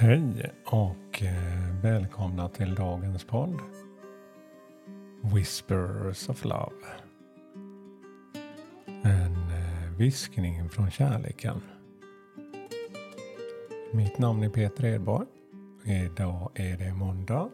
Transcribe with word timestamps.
Hej 0.00 0.52
och 0.64 1.22
eh, 1.22 1.82
välkomna 1.82 2.48
till 2.48 2.74
dagens 2.74 3.24
podd. 3.24 3.60
Whispers 5.34 6.28
of 6.28 6.44
Love. 6.44 6.86
En 8.86 9.32
eh, 9.32 9.96
viskning 9.98 10.68
från 10.68 10.90
kärleken. 10.90 11.60
Mitt 13.92 14.18
namn 14.18 14.42
är 14.42 14.48
Peter 14.48 14.84
Edborg. 14.84 15.26
Idag 15.84 16.50
är 16.54 16.76
det 16.76 16.94
måndag. 16.94 17.50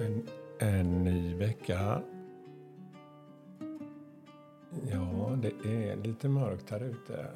En, 0.00 0.26
en 0.58 1.04
ny 1.04 1.34
vecka 1.34 1.76
här. 1.76 2.02
Ja, 4.90 5.38
det 5.42 5.68
är 5.68 5.96
lite 5.96 6.28
mörkt 6.28 6.70
här 6.70 6.80
ute. 6.80 7.28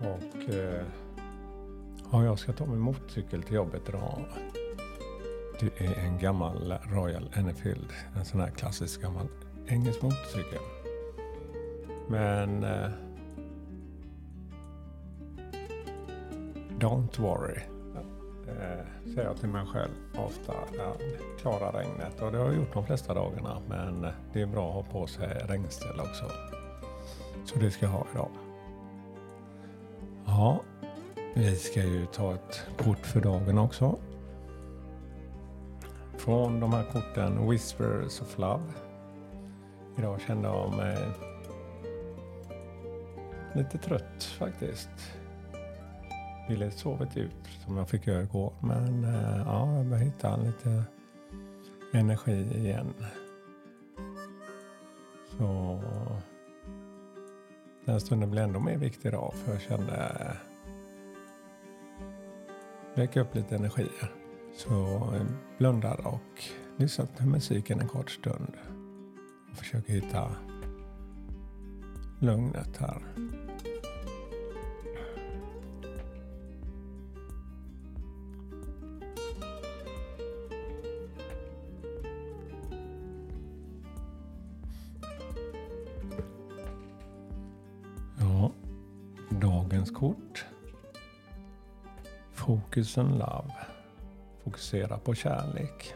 Och 0.00 0.54
eh, 0.54 0.82
ja, 2.12 2.24
jag 2.24 2.38
ska 2.38 2.52
ta 2.52 2.66
min 2.66 2.78
motorcykel 2.78 3.42
till 3.42 3.54
jobbet 3.54 3.88
idag. 3.88 4.24
Det 5.60 5.80
är 5.86 5.98
en 5.98 6.18
gammal 6.18 6.74
Royal 6.82 7.30
Enfield. 7.34 7.92
En 8.16 8.24
sån 8.24 8.40
här 8.40 8.50
klassisk 8.50 9.02
gammal 9.02 9.28
engelsk 9.66 10.02
motorcykel. 10.02 10.60
Men 12.08 12.64
eh, 12.64 12.90
Don't 16.78 17.20
worry. 17.20 17.60
Eh, 18.48 18.86
säger 19.04 19.24
jag 19.24 19.36
till 19.36 19.48
mig 19.48 19.66
själv 19.66 19.90
ofta. 20.16 20.54
Jag 20.76 20.94
klarar 21.40 21.72
regnet 21.72 22.22
och 22.22 22.32
det 22.32 22.38
har 22.38 22.44
jag 22.44 22.56
gjort 22.56 22.72
de 22.72 22.86
flesta 22.86 23.14
dagarna. 23.14 23.62
Men 23.68 24.06
det 24.32 24.42
är 24.42 24.46
bra 24.46 24.68
att 24.68 24.74
ha 24.74 25.00
på 25.00 25.06
sig 25.06 25.44
regnställ 25.48 26.00
också. 26.00 26.24
Så 27.44 27.58
det 27.58 27.70
ska 27.70 27.86
jag 27.86 27.92
ha 27.92 28.06
idag. 28.14 28.30
Ja, 30.26 30.60
vi 31.34 31.56
ska 31.56 31.84
ju 31.84 32.06
ta 32.06 32.34
ett 32.34 32.66
kort 32.78 33.06
för 33.06 33.20
dagen 33.20 33.58
också. 33.58 33.98
Från 36.16 36.60
de 36.60 36.72
här 36.72 36.84
korten 36.92 37.50
Whispers 37.50 38.20
of 38.20 38.38
Love. 38.38 38.62
Idag 39.98 40.20
kände 40.20 40.48
jag 40.48 40.76
mig 40.76 40.96
lite 43.54 43.78
trött 43.78 44.24
faktiskt. 44.24 44.90
Ville 46.48 46.70
sovit 46.70 47.16
ut 47.16 47.48
som 47.64 47.76
jag 47.76 47.88
fick 47.88 48.06
göra 48.06 48.22
igår. 48.22 48.52
Men 48.60 49.04
eh, 49.04 49.42
ja, 49.46 49.76
jag 49.76 49.86
börjar 49.86 50.04
hitta 50.04 50.36
lite 50.36 50.84
energi 51.92 52.58
igen. 52.58 52.94
Så 55.38 55.80
den 57.90 58.00
stunden 58.00 58.30
blev 58.30 58.44
ändå 58.44 58.60
mer 58.60 58.76
viktig 58.76 59.08
idag 59.08 59.34
för 59.34 59.52
jag 59.52 59.60
kände 59.60 60.12
väcka 62.94 63.20
upp 63.20 63.34
lite 63.34 63.56
energi. 63.56 63.88
Så 64.56 64.70
jag 64.72 65.26
blundade 65.58 66.02
och 66.02 66.44
lyssnade 66.76 67.10
på 67.18 67.26
musiken 67.26 67.80
en 67.80 67.88
kort 67.88 68.10
stund. 68.10 68.52
Och 69.50 69.56
försöker 69.56 69.92
hitta 69.92 70.30
lugnet 72.18 72.76
här. 72.76 73.02
Dagens 89.90 89.98
kort. 89.98 90.44
Focus 92.32 92.98
on 92.98 93.18
love. 93.18 93.52
Fokusera 94.44 94.98
på 94.98 95.14
kärlek. 95.14 95.94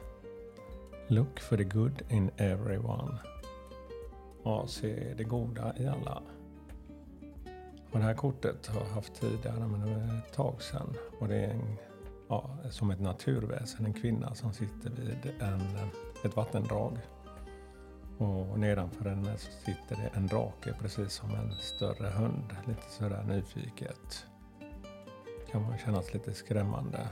Look 1.09 1.41
for 1.41 1.57
the 1.57 1.65
good 1.65 2.03
in 2.11 2.31
everyone. 2.37 3.19
Ja, 4.45 4.67
se 4.67 5.15
det 5.17 5.25
goda 5.25 5.75
i 5.79 5.87
alla. 5.87 6.23
Och 7.93 7.99
det 7.99 8.05
här 8.05 8.15
kortet 8.15 8.67
har 8.67 8.81
jag 8.81 8.89
haft 8.89 9.15
tidigare, 9.15 9.67
men 9.67 9.81
det 9.81 9.87
var 9.87 10.19
ett 10.19 10.33
tag 10.33 10.63
sedan. 10.63 10.95
Och 11.21 11.29
det 11.29 11.37
är 11.37 11.51
en, 11.51 11.77
ja, 12.29 12.51
som 12.71 12.91
ett 12.91 13.01
naturväsen, 13.01 13.87
en 13.87 13.93
kvinna 13.93 14.35
som 14.35 14.53
sitter 14.53 14.91
vid 14.91 15.33
en, 15.41 15.61
ett 16.25 16.37
vattendrag. 16.37 16.99
Och 18.19 18.59
nedanför 18.59 19.05
henne 19.05 19.39
så 19.39 19.53
sitter 19.53 19.97
det 19.97 20.11
en 20.15 20.27
drake, 20.27 20.75
precis 20.81 21.13
som 21.13 21.31
en 21.31 21.53
större 21.53 22.09
hund. 22.09 22.57
Lite 22.67 22.91
sådär 22.91 23.23
nyfiket. 23.23 24.27
Kan 25.51 25.63
man 25.63 25.79
kännas 25.79 26.15
lite 26.15 26.35
skrämmande. 26.35 27.09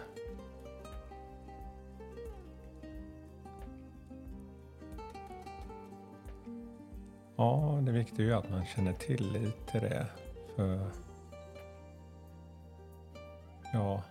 Ja, 7.37 7.79
det 7.83 7.93
viktiga 7.93 8.27
är 8.27 8.31
ju 8.31 8.35
att 8.37 8.51
man 8.51 8.67
känner 8.67 8.93
tillit 8.93 9.67
till 9.67 9.81
det. 9.81 10.07
För 10.57 10.91
jag 13.73 14.03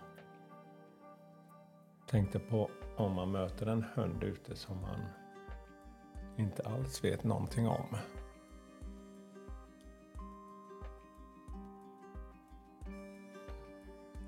tänkte 2.06 2.38
på 2.38 2.70
om 2.96 3.12
man 3.12 3.30
möter 3.30 3.66
en 3.66 3.84
hund 3.94 4.24
ute 4.24 4.56
som 4.56 4.80
man 4.80 5.00
inte 6.42 6.62
alls 6.62 7.04
vet 7.04 7.24
någonting 7.24 7.68
om. 7.68 7.96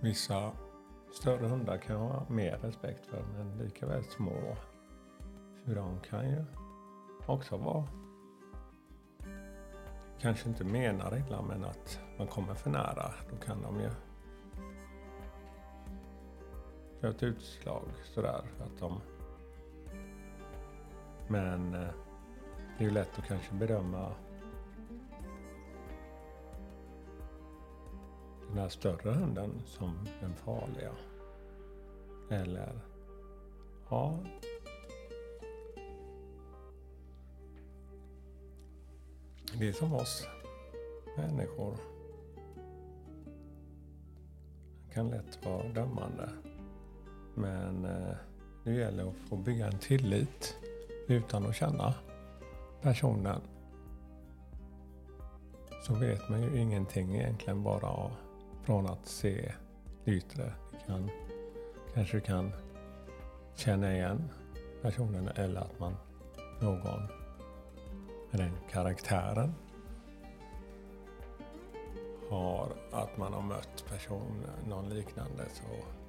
Vissa 0.01 0.53
större 1.15 1.47
hundar 1.47 1.77
kan 1.77 1.97
jag 1.97 2.03
ha 2.03 2.27
mer 2.29 2.57
respekt 2.57 3.07
för, 3.07 3.25
men 3.37 3.59
likaväl 3.59 4.05
små. 4.05 4.57
För 5.65 5.75
de 5.75 6.01
kan 6.01 6.31
ju 6.31 6.45
också 7.27 7.57
vara 7.57 7.89
kanske 10.21 10.49
inte 10.49 10.65
menar 10.65 11.19
illa, 11.19 11.43
men 11.43 11.65
att 11.65 12.01
man 12.19 12.27
kommer 12.27 12.55
för 12.55 12.71
nära, 12.71 13.15
då 13.31 13.37
kan 13.37 13.63
de 13.63 13.81
ju 13.81 13.91
göra 17.01 17.15
ett 17.15 17.23
utslag 17.23 17.89
sådär. 18.05 18.43
Att 18.61 18.79
de... 18.81 19.01
Men 21.29 21.75
eh, 21.75 21.89
det 22.79 22.85
är 22.85 22.89
ju 22.89 22.95
lätt 22.95 23.19
att 23.19 23.27
kanske 23.27 23.55
bedöma 23.55 24.12
den 28.49 28.59
här 28.59 28.69
större 28.69 29.11
hunden 29.11 29.62
som 29.67 30.09
den 30.21 30.35
farliga. 30.35 30.93
Eller, 32.31 32.81
ja, 33.89 34.19
Det 39.59 39.69
är 39.69 39.73
som 39.73 39.95
oss 39.95 40.27
människor. 41.17 41.77
Det 44.87 44.95
kan 44.95 45.11
lätt 45.11 45.47
vara 45.47 45.69
dömande. 45.69 46.31
Men 47.35 47.85
eh, 47.85 48.17
det 48.65 48.73
gäller 48.73 49.09
att 49.09 49.17
få 49.29 49.37
bygga 49.37 49.67
en 49.67 49.79
tillit 49.79 50.56
utan 51.09 51.47
att 51.47 51.56
känna 51.56 51.95
personen. 52.84 53.41
Så 55.83 55.95
vet 55.95 56.28
man 56.28 56.43
ju 56.43 56.61
ingenting 56.61 57.17
egentligen 57.17 57.62
bara 57.62 58.11
från 58.62 58.87
att 58.87 59.06
se 59.06 59.53
det 60.05 60.11
yttre. 60.12 60.53
Kan, 60.87 61.11
kanske 61.94 62.20
kan 62.20 62.53
känna 63.55 63.93
igen 63.93 64.31
personen 64.82 65.29
eller 65.29 65.61
att 65.61 65.79
man 65.79 65.97
någon 66.61 67.00
med 68.31 68.41
den 68.41 68.53
karaktären 68.70 69.55
har 72.31 72.69
att 72.93 73.17
man 73.17 73.32
har 73.32 73.43
mött 73.43 73.85
person, 73.88 74.44
någon 74.69 74.88
liknande 74.88 75.44
så 75.53 75.64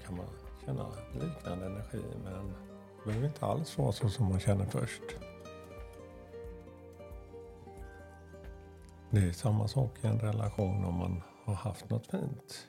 kan 0.06 0.18
man 0.18 0.26
känna 0.66 0.88
liknande 1.14 1.66
energi 1.66 2.04
men 2.24 2.54
det 2.98 3.06
behöver 3.06 3.28
inte 3.28 3.46
alls 3.46 3.78
vara 3.78 3.92
så 3.92 4.10
som 4.10 4.30
man 4.30 4.40
känner 4.40 4.66
först. 4.66 5.35
Det 9.12 9.20
är 9.20 9.32
samma 9.32 9.68
sak 9.68 10.04
i 10.04 10.08
en 10.08 10.20
relation 10.20 10.86
om 10.86 10.96
man 10.96 11.22
har 11.44 11.54
haft 11.54 11.90
något 11.90 12.08
fint. 12.08 12.68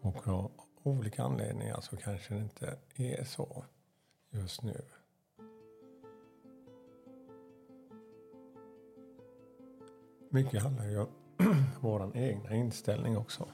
Och 0.00 0.28
av 0.28 0.50
olika 0.82 1.22
anledningar 1.22 1.80
så 1.80 1.96
kanske 1.96 2.34
det 2.34 2.40
inte 2.40 2.78
är 2.96 3.24
så 3.24 3.64
just 4.30 4.62
nu. 4.62 4.82
Mycket 10.30 10.62
handlar 10.62 10.84
ju 10.84 10.98
om 10.98 11.08
vår 11.80 12.16
egna 12.16 12.54
inställning 12.54 13.16
också. 13.16 13.48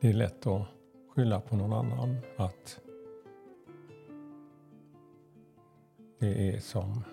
Det 0.00 0.08
är 0.08 0.12
lätt 0.12 0.46
att 0.46 0.66
skylla 1.08 1.40
på 1.40 1.56
någon 1.56 1.72
annan 1.72 2.16
att 2.36 2.80
det 6.18 6.54
är 6.54 6.60
som 6.60 7.04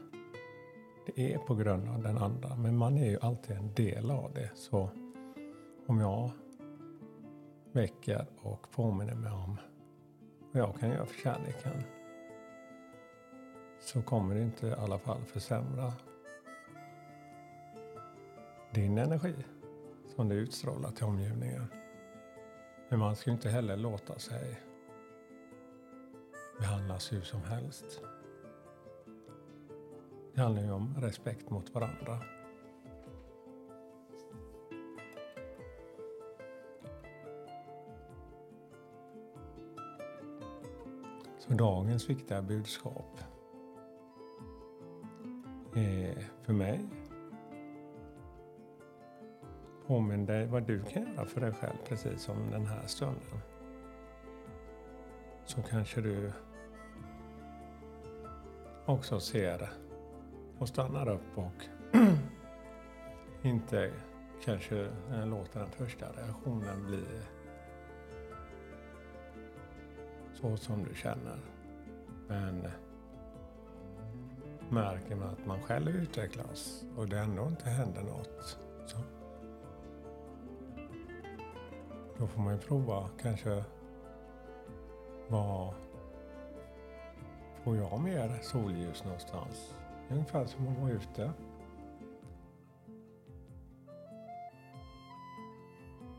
det 1.05 1.33
är 1.33 1.37
på 1.37 1.55
grund 1.55 1.89
av 1.89 2.03
den 2.03 2.17
andra. 2.17 2.55
Men 2.55 2.77
man 2.77 2.97
är 2.97 3.09
ju 3.09 3.17
alltid 3.21 3.55
en 3.55 3.73
del 3.73 4.11
av 4.11 4.33
det. 4.33 4.49
Så 4.55 4.89
om 5.87 5.99
jag 5.99 6.31
väcker 7.71 8.25
och 8.41 8.71
påminner 8.71 9.15
mig 9.15 9.31
om 9.31 9.57
vad 10.51 10.61
jag 10.61 10.79
kan 10.79 10.89
göra 10.89 11.05
för 11.05 11.21
kärleken 11.21 11.83
så 13.79 14.01
kommer 14.01 14.35
det 14.35 14.41
inte 14.41 14.67
i 14.67 14.73
alla 14.73 14.99
fall 14.99 15.21
försämra 15.25 15.93
din 18.71 18.97
energi 18.97 19.35
som 20.15 20.29
du 20.29 20.35
utstrålar 20.35 20.91
till 20.91 21.05
omgivningen. 21.05 21.65
Men 22.89 22.99
man 22.99 23.15
ska 23.15 23.31
inte 23.31 23.49
heller 23.49 23.77
låta 23.77 24.19
sig 24.19 24.61
behandlas 26.59 27.13
hur 27.13 27.21
som 27.21 27.43
helst. 27.43 28.01
Det 30.35 30.41
handlar 30.41 30.61
ju 30.61 30.71
om 30.71 30.95
respekt 30.97 31.49
mot 31.49 31.73
varandra. 31.73 32.19
Så 41.39 41.53
dagens 41.53 42.09
viktiga 42.09 42.41
budskap 42.41 43.19
är 45.75 46.29
för 46.41 46.53
mig 46.53 46.79
Påminn 49.87 50.25
dig 50.25 50.47
vad 50.47 50.63
du 50.63 50.83
kan 50.83 51.13
göra 51.13 51.25
för 51.25 51.41
dig 51.41 51.53
själv 51.53 51.77
precis 51.87 52.21
som 52.21 52.51
den 52.51 52.65
här 52.65 52.87
stunden. 52.87 53.39
Så 55.45 55.61
kanske 55.61 56.01
du 56.01 56.31
också 58.85 59.19
ser 59.19 59.84
och 60.59 60.67
stannar 60.67 61.09
upp 61.09 61.37
och 61.37 61.65
inte 63.41 63.91
kanske 64.43 64.89
eh, 65.11 65.27
låter 65.27 65.59
den 65.59 65.69
första 65.69 66.05
reaktionen 66.05 66.87
bli 66.87 67.03
så 70.33 70.57
som 70.57 70.83
du 70.83 70.95
känner. 70.95 71.39
Men 72.27 72.67
märker 74.69 75.15
man 75.15 75.29
att 75.29 75.45
man 75.45 75.61
själv 75.61 75.89
utvecklas 75.89 76.83
och 76.97 77.09
det 77.09 77.19
ändå 77.19 77.47
inte 77.47 77.69
händer 77.69 78.03
något 78.03 78.57
så 78.85 78.97
då 82.17 82.27
får 82.27 82.41
man 82.41 82.53
ju 82.53 82.59
prova 82.59 83.09
kanske 83.21 83.63
vad 85.27 85.73
får 87.63 87.77
jag 87.77 87.99
mer 87.99 88.39
solljus 88.41 89.03
någonstans? 89.03 89.73
Ungefär 90.09 90.45
som 90.45 90.67
att 90.67 90.77
vara 90.77 90.91
ute. 90.91 91.31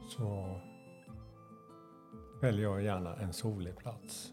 Så 0.08 0.60
väljer 2.40 2.64
jag 2.64 2.82
gärna 2.82 3.16
en 3.16 3.32
solig 3.32 3.76
plats 3.76 4.32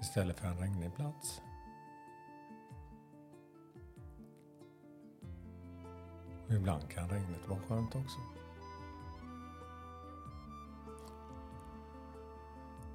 istället 0.00 0.40
för 0.40 0.48
en 0.48 0.58
regnig 0.58 0.94
plats. 0.94 1.42
Och 6.46 6.54
ibland 6.54 6.90
kan 6.90 7.08
regnet 7.08 7.48
vara 7.48 7.60
skönt 7.60 7.94
också. 7.94 8.18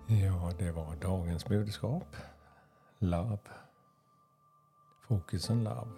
Ja, 0.08 0.52
det 0.58 0.72
var 0.72 0.96
dagens 0.96 1.46
budskap. 1.46 2.16
Love. 3.00 3.40
Focus 5.10 5.50
on 5.50 5.64
love. 5.64 5.90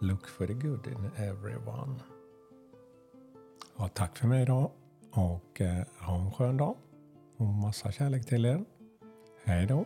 Look 0.00 0.26
for 0.26 0.46
the 0.46 0.54
good 0.54 0.86
in 0.86 1.10
everyone. 1.16 2.00
Ja, 3.78 3.88
tack 3.88 4.16
för 4.16 4.28
mig 4.28 4.42
idag 4.42 4.70
och 5.10 5.60
eh, 5.60 5.84
ha 6.00 6.14
en 6.14 6.32
skön 6.32 6.56
dag. 6.56 6.76
Och 7.36 7.46
massa 7.46 7.92
kärlek 7.92 8.26
till 8.26 8.44
er. 8.44 8.64
Hej 9.44 9.66
då. 9.66 9.84